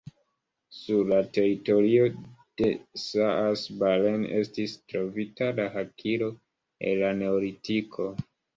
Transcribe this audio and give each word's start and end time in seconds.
Sur 0.75 1.01
la 1.09 1.19
teritorio 1.37 2.07
de 2.61 2.71
Saas-Balen 3.03 4.25
estis 4.39 4.75
trovita 4.95 5.53
hakilo 5.77 6.33
el 6.91 7.07
la 7.07 7.15
neolitiko. 7.23 8.11